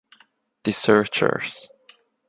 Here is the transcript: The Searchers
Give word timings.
The 0.63 0.71
Searchers 0.73 1.69